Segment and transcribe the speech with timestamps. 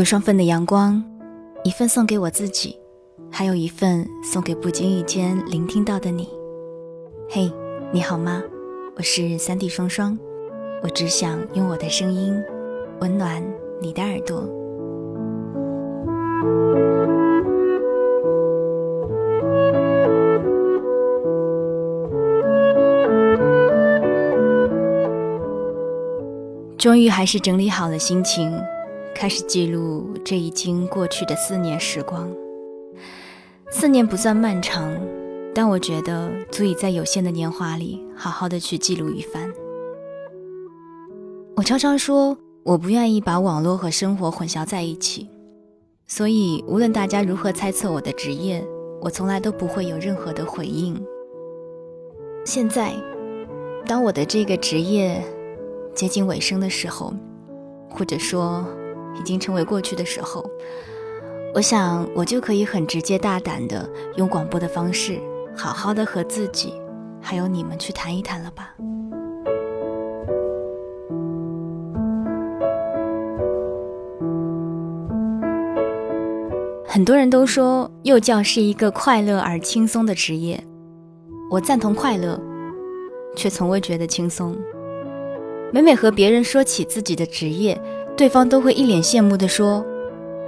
[0.00, 1.04] 有双份的阳光，
[1.62, 2.74] 一份送给我自己，
[3.30, 6.26] 还有一份送给不经意间聆听到的你。
[7.28, 7.52] 嘿，
[7.92, 8.42] 你好吗？
[8.96, 10.18] 我是三 D 双双，
[10.82, 12.34] 我只想用我的声音
[13.02, 13.44] 温暖
[13.82, 14.48] 你的耳朵。
[26.78, 28.50] 终于还是整理好了心情。
[29.20, 32.26] 开始记录这已经过去的四年时光。
[33.70, 34.98] 四年不算漫长，
[35.54, 39.52] 但我觉得足以在有限的年华里好好的去记录一番。
[41.54, 45.28] 我常常说，我不愿意把网络和生活混淆在一起，
[46.06, 48.66] 所以无论大家如何猜测我的职业，
[49.02, 50.98] 我从来都不会有任何的回应。
[52.46, 52.94] 现在，
[53.84, 55.22] 当我的这个职业
[55.94, 57.12] 接近尾声的时候，
[57.90, 58.64] 或者说。
[59.18, 60.44] 已经成为过去的时候，
[61.54, 65.20] 我想我就可以很直接大胆的用广播的方式，
[65.56, 66.74] 好好的和自己，
[67.20, 68.74] 还有你们去谈一谈了吧。
[76.86, 80.62] 很多人都说幼教是一个快乐而轻松的职业，
[81.50, 82.38] 我赞同快乐，
[83.36, 84.56] 却从未觉得轻松。
[85.72, 87.80] 每每和别人说起自己的职业，
[88.20, 89.82] 对方都会一脸羡慕地说：“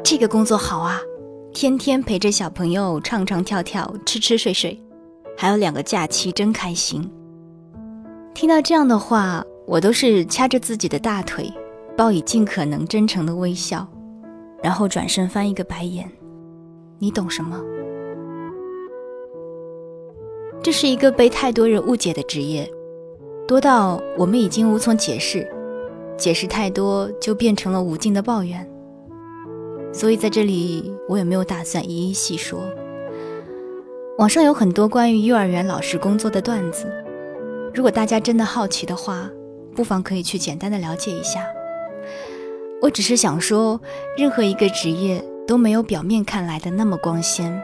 [0.05, 1.01] 这个工作好啊，
[1.55, 4.79] 天天陪着小朋友唱唱跳跳、吃吃睡睡，
[5.39, 7.11] 还有两个假期，真开心。”
[8.35, 11.51] 听到这样的话，我都是掐着自己的大腿，
[11.97, 13.89] 报以尽可能真诚的微笑，
[14.63, 16.07] 然后转身翻一个白眼。
[16.99, 17.59] 你懂什么？
[20.63, 22.71] 这是一个被太多人误解的职业，
[23.49, 25.51] 多到我们已经无从解释。
[26.17, 28.69] 解释太多，就变成了无尽的抱怨。
[29.93, 32.61] 所以在这里，我也没有打算一一细说。
[34.19, 36.87] 网上有很多关于幼儿园老师工作的段子，
[37.75, 39.29] 如果大家真的好奇的话，
[39.75, 41.45] 不妨可以去简单的了解一下。
[42.81, 43.81] 我只是想说，
[44.17, 47.63] 任何一个职业都没有表面看来的那么光鲜。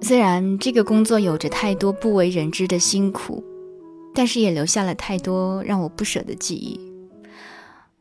[0.00, 3.42] 虽然这个工作有着太多不为人知的辛苦。
[4.14, 6.80] 但是也留下了太多让我不舍的记忆。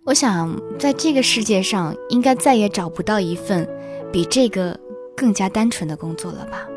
[0.06, 3.68] 我想，在这个世界上，应该再也找不到一份
[4.12, 4.80] 比这个
[5.16, 6.68] 更加单纯的工作了吧？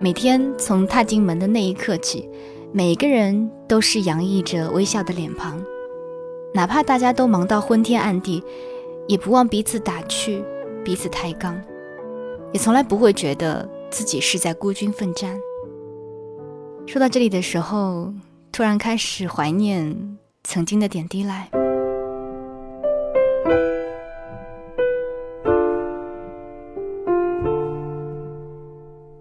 [0.00, 2.28] 每天从踏进门的那一刻起，
[2.72, 5.64] 每个人都是洋溢着微笑的脸庞，
[6.52, 8.42] 哪怕大家都忙到昏天暗地，
[9.08, 10.44] 也不忘彼此打趣，
[10.84, 11.58] 彼此抬杠，
[12.52, 15.40] 也从来不会觉得自己是在孤军奋战。
[16.86, 18.12] 说到这里的时候，
[18.52, 21.48] 突然开始怀念曾经的点滴来。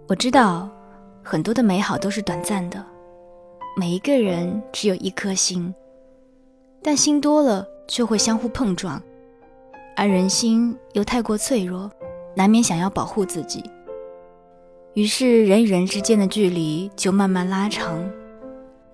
[0.08, 0.70] 我知道
[1.24, 2.86] 很多的美好都是短暂的，
[3.76, 5.74] 每一个人只有一颗心，
[6.84, 9.02] 但心多了就会相互碰撞，
[9.96, 11.90] 而人心又太过脆弱，
[12.36, 13.64] 难免想要保护自己。
[14.94, 17.98] 于是，人与人之间的距离就慢慢拉长，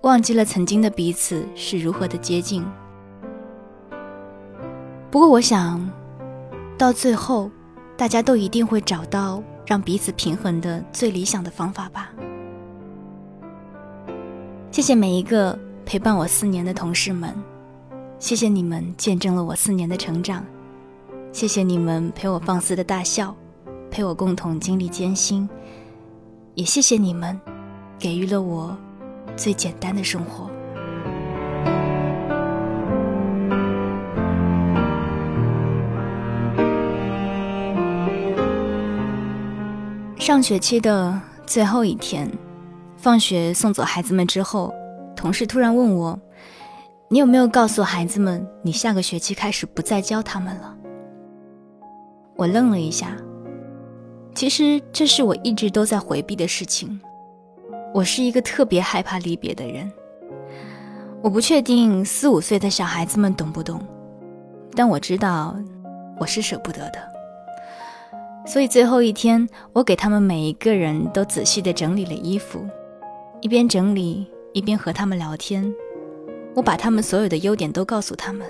[0.00, 2.64] 忘记了曾经的彼此是如何的接近。
[5.10, 5.90] 不过，我想，
[6.78, 7.50] 到最后，
[7.98, 12.10] 大家都一定会找到让彼此平衡的最理想的方法吧。
[14.70, 17.34] 谢谢每一个陪伴我四年的同事们，
[18.18, 20.42] 谢谢你们见证了我四年的成长，
[21.30, 23.36] 谢谢你们陪我放肆的大笑，
[23.90, 25.46] 陪我共同经历艰辛。
[26.60, 27.40] 也谢谢你们，
[27.98, 28.76] 给予了我
[29.34, 30.50] 最简单的生活。
[40.18, 42.30] 上学期的最后一天，
[42.98, 44.70] 放学送走孩子们之后，
[45.16, 46.20] 同事突然问我
[47.08, 50.76] ：“你有没有告诉孩子们，你下个学期开始不再教他们了？”
[52.36, 53.16] 我愣了一下。
[54.34, 57.00] 其实这是我一直都在回避的事情。
[57.92, 59.90] 我是一个特别害怕离别的人。
[61.22, 63.80] 我不确定四五岁的小孩子们懂不懂，
[64.74, 65.54] 但我知道
[66.18, 67.10] 我是舍不得的。
[68.46, 72.66] 所以最后一天，我给他们每一个人都仔细地整理了衣服，
[73.42, 75.70] 一边整理一边和他们聊天。
[76.54, 78.46] 我把他们所有的优点都告诉他们，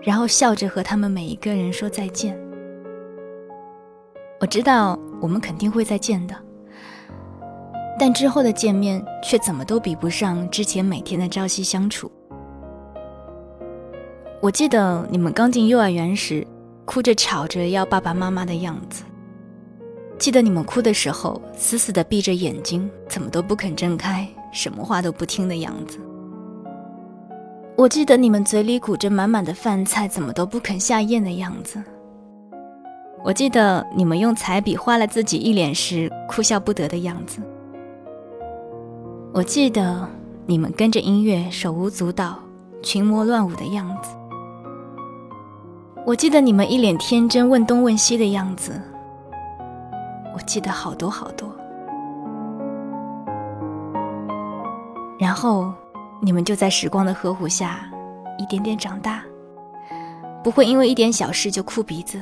[0.00, 2.38] 然后笑着和他们每一个人说再见。
[4.40, 6.34] 我知道我们肯定会再见的，
[7.98, 12.10] 但之后的见面却怎么都比不上之前每天的朝夕相处。
[14.40, 16.46] 我记得你们刚进幼儿园时，
[16.86, 19.04] 哭着吵着要爸爸妈妈的样子。
[20.18, 25.98] 记得你们哭的时候，死死地闭着眼睛，怎么都不肯睁开，什么话都不听的样子。
[27.76, 31.82] 我记得你们嘴里鼓着满满的饭菜，怎么都不肯下咽的样子。
[33.22, 37.40] 我记得你们用彩笔画了自己一脸时哭笑不得的样子。
[39.32, 40.08] 我记得
[40.46, 42.38] 你们跟着音乐手舞足蹈、
[42.82, 44.10] 群魔乱舞的样子。
[46.06, 48.80] 我记得你们一脸天真问东问西的样子。
[50.34, 51.48] 我记得好多好多。
[55.18, 55.72] 然后。
[56.22, 57.80] 你们就在时光的呵护下，
[58.38, 59.22] 一点点长大，
[60.44, 62.20] 不会因为一点小事就哭鼻子。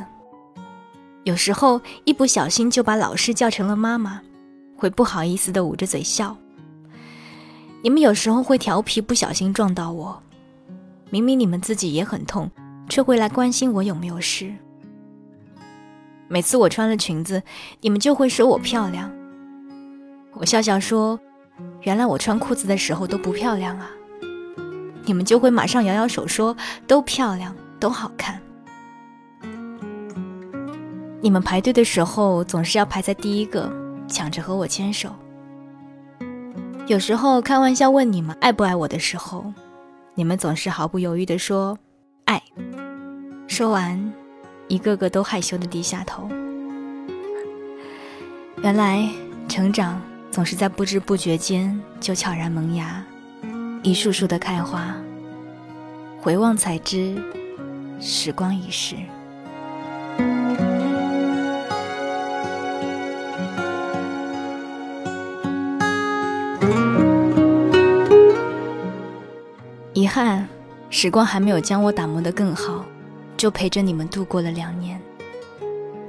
[1.25, 4.21] 有时候一不小心就把老师叫成了妈妈，
[4.77, 6.37] 会不好意思的捂着嘴笑。
[7.83, 10.23] 你们有时候会调皮，不小心撞到我，
[11.11, 12.51] 明明你们自己也很痛，
[12.89, 14.53] 却会来关心我有没有事。
[16.29, 17.43] 每次我穿了裙子，
[17.81, 19.11] 你们就会说我漂亮。
[20.33, 21.19] 我笑笑说。
[21.83, 23.91] 原来我穿裤子的时候都不漂亮啊！
[25.05, 26.57] 你们就会马上摇摇手说
[26.87, 28.41] 都漂亮，都好看。
[31.21, 33.71] 你们排队的时候总是要排在第一个，
[34.07, 35.11] 抢着和我牵手。
[36.87, 39.45] 有时候开玩笑问你们爱不爱我的时候，
[40.15, 41.79] 你们总是毫不犹豫地说
[42.25, 42.43] 爱。
[43.47, 44.13] 说完，
[44.69, 46.29] 一个个都害羞的低下头。
[48.63, 49.09] 原来
[49.49, 50.01] 成长。
[50.31, 53.03] 总是在不知不觉间就悄然萌芽，
[53.83, 54.95] 一束束的开花。
[56.21, 57.17] 回望才知，
[57.99, 58.95] 时光已逝。
[69.99, 70.47] 遗憾，
[70.91, 72.85] 时光还没有将我打磨得更好，
[73.37, 75.01] 就陪着你们度过了两年。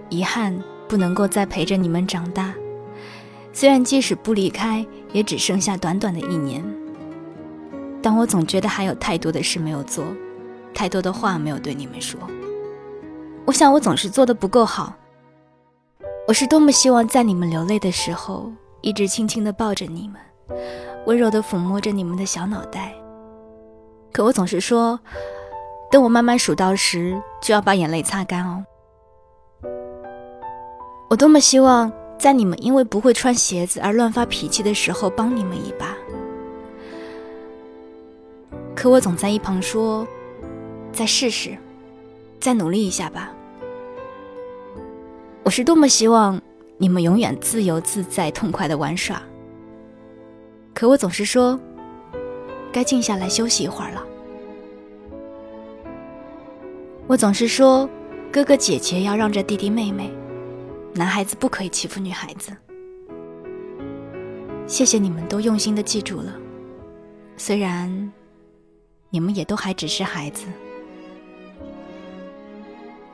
[0.09, 0.55] 遗憾，
[0.87, 2.53] 不能够再陪着你们长大。
[3.51, 6.63] 虽然即使不离开，也只剩下短短的一年，
[7.99, 10.05] 但我总觉得还有太多的事没有做，
[10.71, 12.19] 太多的话没有对你们说。
[13.45, 14.93] 我想我总是做的不够好。
[16.27, 18.51] 我是多么希望在你们流泪的时候，
[18.81, 20.21] 一直轻轻的抱着你们，
[21.07, 22.93] 温柔的抚摸着你们的小脑袋。
[24.11, 24.99] 可我总是说，
[25.91, 28.65] 等我慢慢数到十，就要把眼泪擦干哦。
[31.09, 31.91] 我多么希望。
[32.19, 35.95] 在你们因为不会穿鞋子而乱发脾气的时候，帮你们一把。
[38.75, 40.05] 可我总在一旁说
[40.91, 41.57] ：“再试试，
[42.37, 43.31] 再努力一下吧。”
[45.43, 46.41] 我是多么希望
[46.77, 49.21] 你们永远自由自在、痛快的玩耍。
[50.73, 51.57] 可我总是说
[52.71, 54.05] ：“该静下来休息一会儿了。”
[57.07, 57.89] 我总是说
[58.31, 60.11] ：“哥哥姐姐要让着弟弟妹妹。”
[60.93, 62.51] 男孩子不可以欺负女孩子。
[64.65, 66.35] 谢谢你们都用心的记住了，
[67.37, 68.11] 虽然
[69.09, 70.45] 你们也都还只是孩子。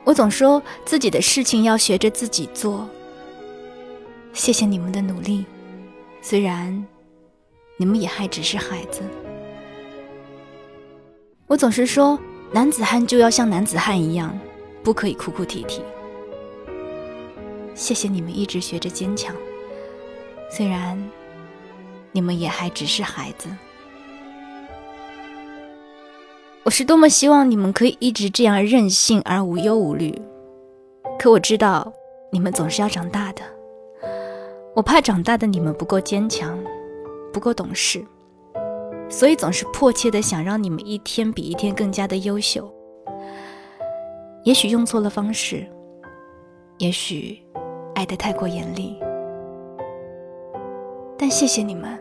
[0.04, 2.88] 我总说自己的事情要学着自己做。
[4.32, 5.44] 谢谢你们的努力，
[6.20, 6.86] 虽然
[7.76, 9.02] 你们也还只是孩子。
[11.48, 12.18] 我总是说
[12.52, 14.36] 男子汉就要像男子汉一样，
[14.82, 15.80] 不可以哭哭啼啼。
[17.72, 19.32] 谢谢你们一直学着坚强，
[20.50, 21.00] 虽然
[22.10, 23.48] 你们也还只是孩子。
[26.64, 30.20] 我是多么希望你们可以一直这样任性而无忧无虑，
[31.16, 31.92] 可我知道
[32.32, 33.42] 你们总是要长大的。
[34.74, 36.58] 我怕长大的你们不够坚强，
[37.32, 38.04] 不够懂事，
[39.08, 42.70] 所以总是迫切的想让你们一天比一天更加的优秀。
[44.44, 45.66] 也许用错了方式，
[46.78, 47.42] 也许。
[47.96, 48.94] 爱得太过严厉，
[51.16, 51.98] 但谢谢你们，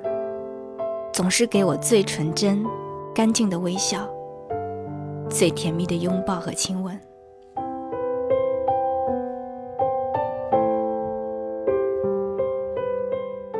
[1.13, 2.65] 总是给我最纯真、
[3.13, 4.05] 干净的微笑，
[5.29, 6.99] 最甜蜜的拥抱和亲吻。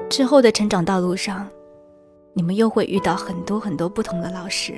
[0.09, 1.49] 之后的成长道路上，
[2.37, 4.73] 你们又会遇到很多很多不同的老师，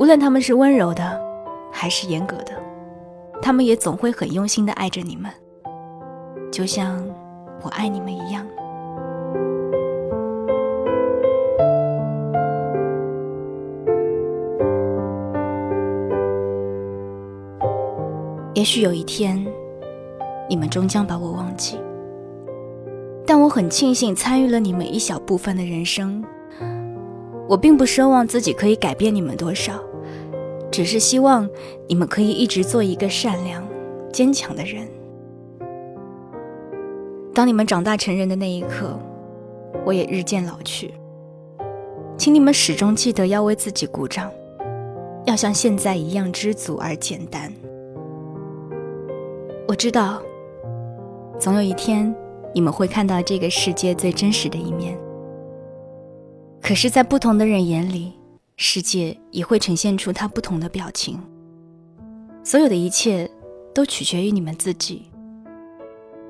[0.00, 1.20] 无论他们是温柔的，
[1.70, 2.60] 还是严格的，
[3.40, 5.30] 他们也总会很用心的爱着你们。
[6.50, 7.08] 就像
[7.62, 8.44] 我爱你们一样。
[18.54, 19.46] 也许有一天，
[20.48, 21.80] 你们终将把我忘记，
[23.26, 26.22] 但我很庆幸参与了你们一小部分的人生。
[27.48, 29.74] 我并不奢望自己可以改变你们多少，
[30.70, 31.48] 只是希望
[31.86, 33.62] 你们可以一直做一个善良、
[34.12, 34.86] 坚强的人。
[37.34, 38.98] 当你们长大成人的那一刻，
[39.84, 40.94] 我也日渐老去。
[42.16, 44.30] 请你们始终记得要为自己鼓掌，
[45.24, 47.52] 要像现在一样知足而简单。
[49.66, 50.22] 我知道，
[51.38, 52.14] 总有一天
[52.54, 54.98] 你们会看到这个世界最真实的一面。
[56.60, 58.12] 可是，在不同的人眼里，
[58.56, 61.18] 世界也会呈现出它不同的表情。
[62.44, 63.30] 所有的一切
[63.74, 65.10] 都取决于你们自己。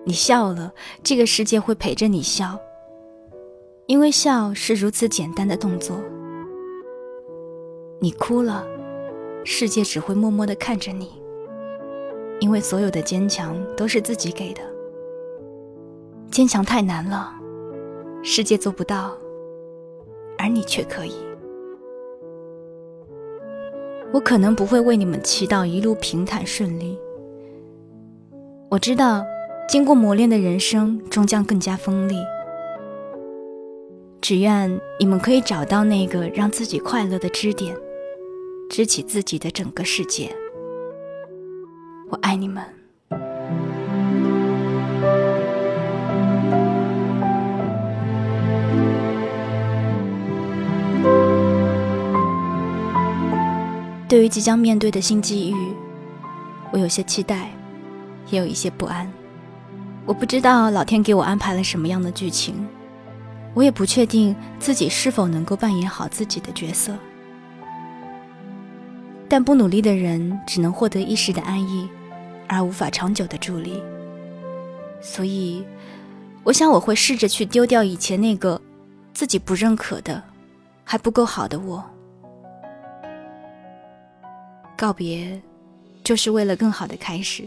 [0.05, 2.59] 你笑了，这个世界会陪着你笑。
[3.87, 5.97] 因为笑是如此简单的动作，
[8.01, 8.65] 你哭了，
[9.45, 11.11] 世界只会默默的看着你。
[12.41, 14.63] 因为所有的坚强都是自己给的，
[16.33, 17.31] 坚强太难了，
[18.23, 19.15] 世界做不到，
[20.39, 21.13] 而你却可以。
[24.15, 26.99] 我可能不会为你们祈祷一路平坦顺利，
[28.71, 29.23] 我知道，
[29.69, 32.17] 经过磨练的人生终将更加锋利。
[34.23, 37.77] 只愿你们可以找到那个让自己快乐的支点，
[38.71, 40.35] 支起自己的整个世界。
[42.09, 42.82] 我爱你们。
[54.13, 55.75] 对于即将面对的新机遇，
[56.71, 57.51] 我有些期待，
[58.29, 59.11] 也有一些不安。
[60.05, 62.55] 我不知道老天给我安排了什么样的剧情。
[63.55, 66.95] 我也不确定自己是否能够扮演好自己的角色，
[69.31, 71.89] 但不努力的人只能获得一时的安逸，
[72.47, 73.83] 而无法长久的助力。
[75.01, 75.65] 所以，
[76.45, 78.61] 我想我会试着去丢掉以前那个
[79.15, 80.23] 自己不认可的、
[80.85, 81.83] 还不够好的我。
[84.83, 85.41] 告别，
[86.03, 87.45] 就是为了更好的开始。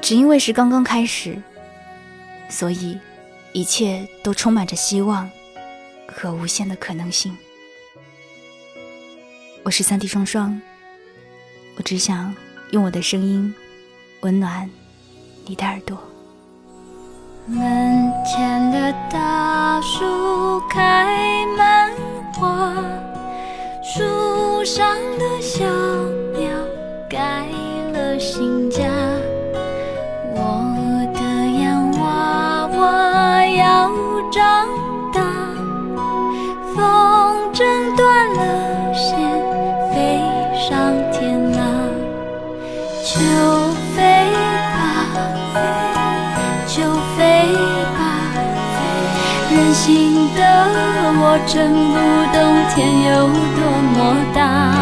[0.00, 1.42] 只因为是刚刚开始，
[2.48, 2.96] 所以。
[3.52, 5.30] 一切都充满着希望
[6.08, 7.36] 和无限的可能性。
[9.62, 10.60] 我是三 D 双双，
[11.76, 12.34] 我只想
[12.72, 13.54] 用我的声音
[14.22, 14.68] 温暖
[15.46, 15.96] 你的耳朵。
[17.46, 21.92] 门前的大树开满
[22.32, 22.74] 花，
[23.84, 24.02] 树
[24.64, 25.62] 树上的小
[26.38, 26.48] 鸟
[27.06, 27.18] 盖
[27.92, 28.82] 了新家，
[30.34, 30.40] 我
[31.12, 31.20] 的
[31.60, 33.90] 洋娃娃要
[34.32, 34.66] 长
[35.12, 35.20] 大。
[36.74, 37.62] 风筝
[37.94, 39.18] 断了线，
[39.92, 40.18] 飞
[40.56, 40.72] 上
[41.12, 41.62] 天啊，
[43.04, 43.12] 就
[43.94, 44.00] 飞
[44.72, 44.74] 吧，
[46.66, 46.80] 就
[47.18, 47.52] 飞
[47.92, 48.00] 吧，
[49.50, 50.40] 任性的
[51.20, 51.94] 我真不
[52.32, 52.42] 懂
[52.74, 53.60] 天有多
[53.92, 54.33] 么。
[54.44, 54.73] 大，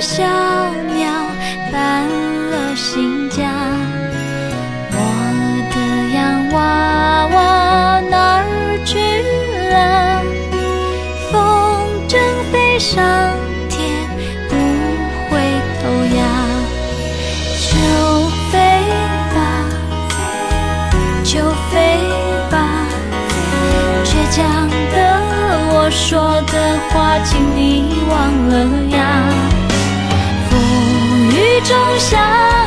[0.00, 1.12] 小鸟
[1.70, 3.50] 搬了新家，
[4.92, 4.96] 我
[5.70, 5.76] 的
[6.14, 8.44] 洋娃娃哪儿
[8.82, 8.98] 去
[9.68, 10.22] 了？
[11.30, 11.36] 风
[12.08, 12.16] 筝
[12.50, 12.96] 飞上
[13.68, 14.08] 天
[14.48, 14.56] 不
[15.28, 15.36] 回
[15.82, 15.82] 头
[16.16, 16.20] 呀，
[17.68, 17.70] 就
[18.50, 18.56] 飞
[19.34, 19.38] 吧，
[21.22, 22.00] 就飞
[22.50, 22.88] 吧，
[24.02, 24.96] 倔强的
[25.74, 28.16] 我说的话，请你忘
[28.48, 28.56] 了
[28.96, 29.29] 呀。
[31.70, 32.59] 种下